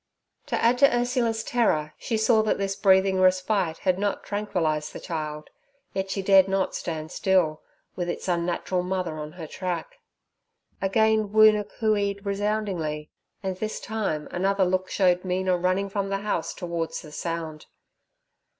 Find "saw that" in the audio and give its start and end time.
2.17-2.57